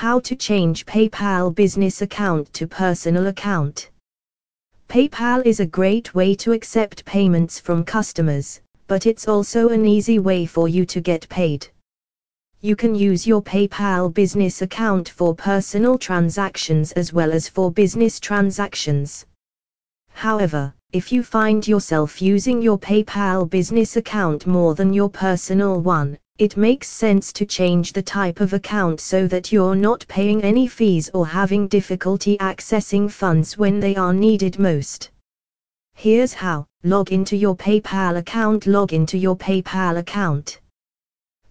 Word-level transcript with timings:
How 0.00 0.18
to 0.20 0.34
change 0.34 0.86
PayPal 0.86 1.54
business 1.54 2.00
account 2.00 2.50
to 2.54 2.66
personal 2.66 3.26
account. 3.26 3.90
PayPal 4.88 5.44
is 5.44 5.60
a 5.60 5.66
great 5.66 6.14
way 6.14 6.34
to 6.36 6.52
accept 6.52 7.04
payments 7.04 7.60
from 7.60 7.84
customers, 7.84 8.62
but 8.86 9.04
it's 9.04 9.28
also 9.28 9.68
an 9.68 9.84
easy 9.84 10.18
way 10.18 10.46
for 10.46 10.68
you 10.68 10.86
to 10.86 11.02
get 11.02 11.28
paid. 11.28 11.68
You 12.62 12.76
can 12.76 12.94
use 12.94 13.26
your 13.26 13.42
PayPal 13.42 14.14
business 14.14 14.62
account 14.62 15.06
for 15.06 15.34
personal 15.34 15.98
transactions 15.98 16.92
as 16.92 17.12
well 17.12 17.30
as 17.30 17.46
for 17.46 17.70
business 17.70 18.18
transactions. 18.18 19.26
However, 20.14 20.72
if 20.92 21.12
you 21.12 21.22
find 21.22 21.68
yourself 21.68 22.22
using 22.22 22.62
your 22.62 22.78
PayPal 22.78 23.50
business 23.50 23.96
account 23.96 24.46
more 24.46 24.74
than 24.74 24.94
your 24.94 25.10
personal 25.10 25.78
one, 25.82 26.16
it 26.40 26.56
makes 26.56 26.88
sense 26.88 27.34
to 27.34 27.44
change 27.44 27.92
the 27.92 28.02
type 28.02 28.40
of 28.40 28.54
account 28.54 28.98
so 28.98 29.26
that 29.26 29.52
you're 29.52 29.74
not 29.76 30.06
paying 30.08 30.42
any 30.42 30.66
fees 30.66 31.10
or 31.12 31.26
having 31.26 31.68
difficulty 31.68 32.38
accessing 32.38 33.10
funds 33.10 33.58
when 33.58 33.78
they 33.78 33.94
are 33.94 34.14
needed 34.14 34.58
most. 34.58 35.10
Here's 35.92 36.32
how 36.32 36.64
log 36.82 37.12
into 37.12 37.36
your 37.36 37.54
PayPal 37.54 38.16
account. 38.16 38.66
Log 38.66 38.94
into 38.94 39.18
your 39.18 39.36
PayPal 39.36 39.98
account. 39.98 40.60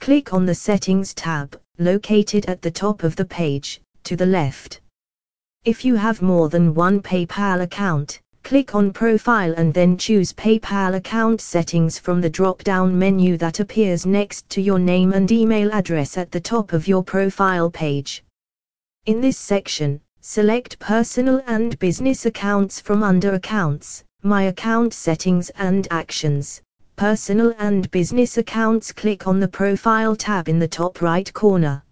Click 0.00 0.34
on 0.34 0.44
the 0.46 0.54
Settings 0.54 1.14
tab, 1.14 1.60
located 1.78 2.46
at 2.46 2.60
the 2.60 2.72
top 2.72 3.04
of 3.04 3.14
the 3.14 3.24
page, 3.24 3.80
to 4.02 4.16
the 4.16 4.26
left. 4.26 4.80
If 5.64 5.84
you 5.84 5.94
have 5.94 6.22
more 6.22 6.48
than 6.48 6.74
one 6.74 7.00
PayPal 7.00 7.62
account, 7.62 8.20
click 8.42 8.74
on 8.74 8.92
Profile 8.92 9.54
and 9.54 9.72
then 9.72 9.96
choose 9.96 10.32
PayPal 10.32 10.94
account 10.94 11.40
settings 11.40 11.98
from 11.98 12.20
the 12.20 12.30
drop-down 12.30 12.98
menu 12.98 13.36
that 13.38 13.60
appears 13.60 14.04
next 14.06 14.48
to 14.50 14.60
your 14.60 14.78
name 14.78 15.12
and 15.12 15.30
email 15.30 15.72
address 15.72 16.16
at 16.16 16.30
the 16.30 16.40
top 16.40 16.72
of 16.72 16.86
your 16.86 17.02
profile 17.02 17.70
page. 17.70 18.24
In 19.06 19.20
this 19.20 19.38
section, 19.38 20.00
select 20.20 20.78
Personal 20.78 21.42
and 21.46 21.78
Business 21.78 22.26
Accounts 22.26 22.80
from 22.80 23.02
under 23.02 23.34
Accounts, 23.34 24.04
My 24.22 24.42
Account 24.44 24.94
Settings 24.94 25.50
and 25.56 25.88
Actions 25.90 26.62
personal 26.96 27.54
and 27.58 27.90
business 27.90 28.36
accounts 28.36 28.92
click 28.92 29.26
on 29.26 29.40
the 29.40 29.48
Profile 29.48 30.14
tab 30.14 30.48
in 30.48 30.58
the 30.58 30.68
top 30.68 31.00
right 31.00 31.32
corner. 31.32 31.82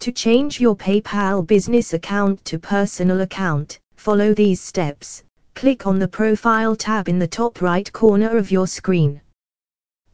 To 0.00 0.12
change 0.12 0.60
your 0.60 0.76
PayPal 0.76 1.46
business 1.46 1.94
account 1.94 2.44
to 2.44 2.58
personal 2.58 3.20
account, 3.22 3.78
follow 3.96 4.34
these 4.34 4.60
steps. 4.60 5.22
Click 5.60 5.86
on 5.86 5.98
the 5.98 6.08
Profile 6.08 6.74
tab 6.74 7.06
in 7.06 7.18
the 7.18 7.26
top 7.26 7.60
right 7.60 7.92
corner 7.92 8.34
of 8.38 8.50
your 8.50 8.66
screen. 8.66 9.20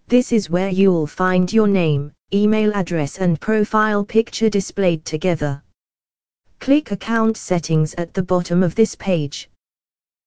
This 0.09 0.33
is 0.33 0.51
where 0.51 0.71
you'll 0.71 1.07
find 1.07 1.53
your 1.53 1.69
name, 1.69 2.11
email 2.35 2.73
address 2.75 3.19
and 3.19 3.41
profile 3.41 4.05
picture 4.05 4.51
displayed 4.51 5.05
together. 5.05 5.63
Click 6.59 6.91
Account 6.91 7.37
Settings 7.37 7.95
at 7.95 8.13
the 8.13 8.25
bottom 8.25 8.65
of 8.65 8.75
this 8.75 8.97
page. 8.97 9.49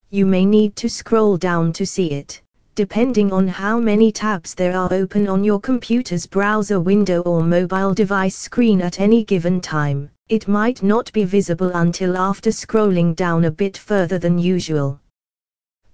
You 0.08 0.24
may 0.24 0.46
need 0.46 0.74
to 0.76 0.88
scroll 0.88 1.36
down 1.36 1.74
to 1.74 1.84
see 1.84 2.12
it 2.12 2.40
depending 2.76 3.30
on 3.32 3.46
how 3.46 3.78
many 3.78 4.10
tabs 4.10 4.54
there 4.54 4.74
are 4.74 4.90
open 4.90 5.28
on 5.28 5.44
your 5.44 5.60
computer's 5.60 6.24
browser 6.24 6.80
window 6.80 7.20
or 7.22 7.42
mobile 7.42 7.92
device 7.92 8.36
screen 8.36 8.80
at 8.80 9.00
any 9.00 9.24
given 9.24 9.60
time, 9.60 10.08
it 10.28 10.48
might 10.48 10.82
not 10.82 11.12
be 11.12 11.24
visible 11.24 11.70
until 11.74 12.16
after 12.16 12.50
scrolling 12.50 13.14
down 13.14 13.44
a 13.44 13.50
bit 13.50 13.76
further 13.76 14.18
than 14.18 14.38
usual. 14.38 14.99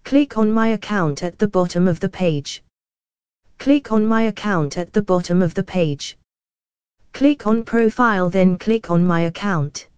Click 0.07 0.39
on 0.39 0.53
My 0.53 0.69
Account 0.69 1.25
at 1.25 1.37
the 1.37 1.49
bottom 1.49 1.89
of 1.89 1.99
the 1.99 2.09
page. 2.09 2.63
Click 3.59 3.91
on 3.91 4.07
My 4.07 4.23
Account 4.23 4.79
at 4.79 4.93
the 4.93 5.03
bottom 5.03 5.43
of 5.43 5.53
the 5.55 5.65
page. 5.65 6.17
Click 7.13 7.45
on 7.49 7.65
Profile 7.65 8.31
then 8.31 8.57
click 8.57 8.89
on 8.89 9.05
My 9.05 9.23
Account. 9.23 9.89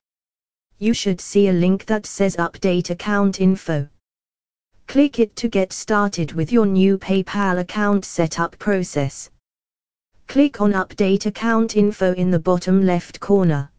You 0.78 0.94
should 0.94 1.20
see 1.20 1.48
a 1.48 1.52
link 1.52 1.84
that 1.84 2.06
says 2.06 2.36
Update 2.36 2.88
Account 2.88 3.42
Info. 3.42 3.86
Click 4.86 5.18
it 5.18 5.36
to 5.36 5.46
get 5.46 5.74
started 5.74 6.32
with 6.32 6.50
your 6.52 6.64
new 6.64 6.96
PayPal 6.96 7.58
account 7.58 8.06
setup 8.06 8.58
process. 8.58 9.28
Click 10.26 10.62
on 10.62 10.72
Update 10.72 11.26
Account 11.26 11.76
Info 11.76 12.14
in 12.14 12.30
the 12.30 12.38
bottom 12.38 12.80
left 12.86 13.20
corner. 13.20 13.70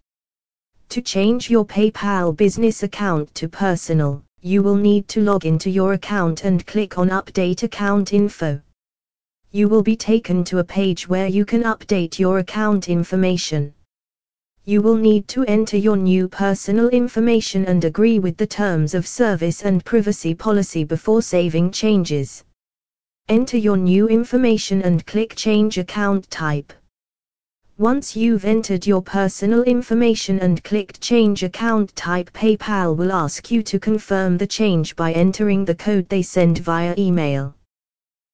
To 0.90 1.02
change 1.02 1.50
your 1.50 1.66
PayPal 1.66 2.38
business 2.38 2.84
account 2.84 3.34
to 3.34 3.50
personal, 3.50 4.24
you 4.42 4.62
will 4.62 4.76
need 4.76 5.08
to 5.10 5.22
log 5.22 5.46
into 5.46 5.70
your 5.70 5.94
account 5.94 6.44
and 6.44 6.66
click 6.66 6.98
on 6.98 7.10
Update 7.10 7.64
Account 7.64 8.14
Info. 8.14 8.62
You 9.52 9.68
will 9.68 9.84
be 9.84 9.96
taken 9.96 10.44
to 10.46 10.60
a 10.60 10.64
page 10.64 11.08
where 11.08 11.28
you 11.28 11.46
can 11.46 11.64
update 11.64 12.20
your 12.20 12.40
account 12.40 12.90
information 12.90 13.74
you 14.70 14.84
will 14.84 14.96
need 14.96 15.28
to 15.28 15.44
enter 15.46 15.78
your 15.78 15.98
new 15.98 16.28
personal 16.28 16.90
information 16.90 17.66
and 17.66 17.84
agree 17.84 18.20
with 18.20 18.38
the 18.38 18.46
terms 18.46 18.94
of 18.94 19.08
service 19.08 19.64
and 19.64 19.84
privacy 19.84 20.36
policy 20.36 20.84
before 20.84 21.24
saving 21.24 21.72
changes. 21.72 22.44
Enter 23.30 23.58
your 23.58 23.78
new 23.78 24.08
information 24.08 24.84
and 24.84 25.04
click 25.08 25.34
Change 25.36 25.80
Account 25.80 26.30
Type. 26.30 26.72
Once 27.80 28.14
you've 28.14 28.44
entered 28.44 28.86
your 28.86 29.02
personal 29.02 29.64
information 29.64 30.38
and 30.40 30.62
clicked 30.66 31.00
Change 31.00 31.44
Account 31.44 31.96
Type, 31.96 32.30
PayPal 32.34 32.94
will 32.94 33.14
ask 33.14 33.50
you 33.50 33.64
to 33.64 33.80
confirm 33.80 34.38
the 34.38 34.46
change 34.46 34.98
by 34.98 35.14
entering 35.14 35.64
the 35.64 35.74
code 35.76 36.06
they 36.10 36.22
send 36.22 36.58
via 36.58 36.94
email. 36.98 37.56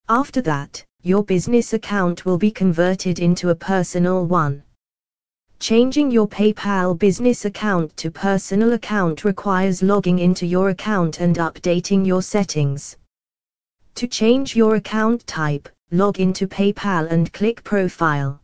After 0.08 0.40
that, 0.40 0.84
your 1.04 1.22
business 1.22 1.74
account 1.74 2.26
will 2.26 2.38
be 2.38 2.50
converted 2.50 3.20
into 3.20 3.50
a 3.50 3.54
personal 3.54 4.26
one. 4.26 4.64
Changing 5.60 6.10
your 6.10 6.26
PayPal 6.26 6.98
business 6.98 7.44
account 7.44 7.96
to 7.98 8.10
personal 8.10 8.72
account 8.72 9.24
requires 9.24 9.80
logging 9.80 10.18
into 10.18 10.44
your 10.44 10.70
account 10.70 11.20
and 11.20 11.36
updating 11.36 12.04
your 12.04 12.20
settings. 12.20 12.96
To 13.94 14.08
change 14.08 14.56
your 14.56 14.74
account 14.74 15.24
type, 15.28 15.68
log 15.92 16.18
into 16.18 16.48
PayPal 16.48 17.08
and 17.12 17.32
click 17.32 17.62
Profile. 17.62 18.40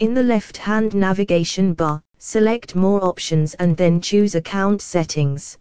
In 0.00 0.14
the 0.14 0.22
left-hand 0.22 0.94
navigation 0.94 1.74
bar, 1.74 2.02
select 2.16 2.74
More 2.74 3.04
options 3.04 3.52
and 3.60 3.76
then 3.76 4.00
choose 4.00 4.34
Account 4.34 4.80
Settings. 4.80 5.58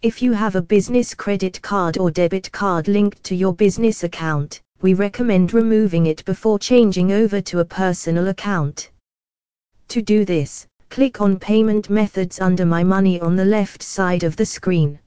If 0.00 0.22
you 0.22 0.32
have 0.32 0.56
a 0.56 0.62
business 0.62 1.12
credit 1.12 1.60
card 1.60 1.98
or 1.98 2.10
debit 2.10 2.50
card 2.52 2.88
linked 2.88 3.22
to 3.24 3.34
your 3.34 3.52
business 3.52 4.02
account, 4.02 4.62
we 4.80 4.94
recommend 4.94 5.52
removing 5.52 6.06
it 6.06 6.24
before 6.24 6.58
changing 6.58 7.12
over 7.12 7.42
to 7.42 7.58
a 7.58 7.64
personal 7.66 8.28
account. 8.28 8.92
To 9.88 10.00
do 10.00 10.24
this, 10.24 10.66
click 10.88 11.20
on 11.20 11.38
Payment 11.38 11.90
Methods 11.90 12.40
under 12.40 12.64
My 12.64 12.82
Money 12.82 13.20
on 13.20 13.36
the 13.36 13.44
left 13.44 13.82
side 13.82 14.24
of 14.24 14.36
the 14.36 14.46
screen. 14.46 14.98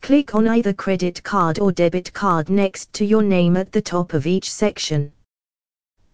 Click 0.00 0.34
on 0.34 0.48
either 0.48 0.72
credit 0.72 1.22
card 1.22 1.60
or 1.60 1.70
debit 1.70 2.12
card 2.12 2.50
next 2.50 2.92
to 2.94 3.04
your 3.04 3.22
name 3.22 3.56
at 3.56 3.70
the 3.70 3.82
top 3.82 4.14
of 4.14 4.26
each 4.26 4.52
section. 4.52 5.12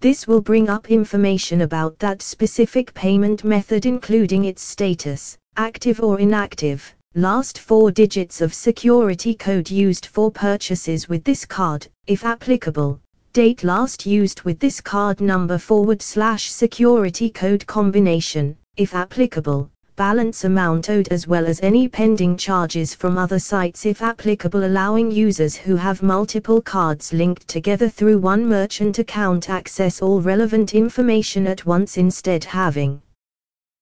This 0.00 0.28
will 0.28 0.40
bring 0.40 0.68
up 0.68 0.92
information 0.92 1.62
about 1.62 1.98
that 1.98 2.22
specific 2.22 2.94
payment 2.94 3.42
method 3.42 3.84
including 3.84 4.44
its 4.44 4.62
status, 4.62 5.36
active 5.56 6.00
or 6.00 6.20
inactive, 6.20 6.94
last 7.16 7.58
four 7.58 7.90
digits 7.90 8.40
of 8.40 8.54
security 8.54 9.34
code 9.34 9.68
used 9.68 10.06
for 10.06 10.30
purchases 10.30 11.08
with 11.08 11.24
this 11.24 11.44
card, 11.44 11.88
if 12.06 12.24
applicable, 12.24 13.00
date 13.32 13.64
last 13.64 14.06
used 14.06 14.42
with 14.42 14.60
this 14.60 14.80
card 14.80 15.20
number 15.20 15.58
forward 15.58 16.00
slash 16.00 16.48
security 16.48 17.28
code 17.28 17.66
combination, 17.66 18.56
if 18.76 18.94
applicable, 18.94 19.68
balance 19.98 20.44
amount 20.44 20.88
owed 20.90 21.08
as 21.08 21.26
well 21.26 21.44
as 21.44 21.58
any 21.60 21.88
pending 21.88 22.36
charges 22.36 22.94
from 22.94 23.18
other 23.18 23.40
sites 23.40 23.84
if 23.84 24.00
applicable 24.00 24.64
allowing 24.64 25.10
users 25.10 25.56
who 25.56 25.74
have 25.74 26.04
multiple 26.04 26.62
cards 26.62 27.12
linked 27.12 27.48
together 27.48 27.88
through 27.88 28.16
one 28.16 28.48
merchant 28.48 29.00
account 29.00 29.50
access 29.50 30.00
all 30.00 30.20
relevant 30.20 30.72
information 30.72 31.48
at 31.48 31.66
once 31.66 31.96
instead 31.96 32.44
having 32.44 33.02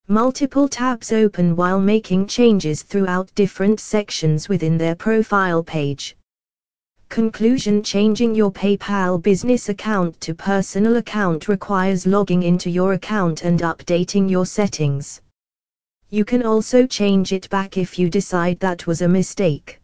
multiple 0.08 0.66
tabs 0.66 1.12
open 1.12 1.54
while 1.54 1.78
making 1.78 2.26
changes 2.26 2.82
throughout 2.82 3.30
different 3.34 3.78
sections 3.78 4.48
within 4.48 4.78
their 4.78 4.94
profile 4.94 5.62
page. 5.62 6.16
Conclusion 7.10 7.82
Changing 7.82 8.34
your 8.34 8.50
PayPal 8.50 9.20
business 9.22 9.68
account 9.68 10.18
to 10.22 10.34
personal 10.34 10.96
account 10.96 11.46
requires 11.46 12.06
logging 12.06 12.42
into 12.42 12.70
your 12.70 12.94
account 12.94 13.42
and 13.42 13.60
updating 13.60 14.30
your 14.30 14.46
settings. 14.46 15.20
You 16.08 16.24
can 16.24 16.44
also 16.44 16.86
change 16.86 17.32
it 17.32 17.50
back 17.50 17.76
if 17.76 17.98
you 17.98 18.08
decide 18.08 18.60
that 18.60 18.86
was 18.86 19.02
a 19.02 19.08
mistake. 19.08 19.80